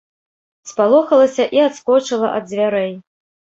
[0.71, 2.93] Спалохалася і адскочыла ад дзвярэй.